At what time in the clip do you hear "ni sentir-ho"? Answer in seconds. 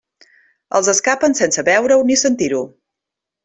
2.11-2.67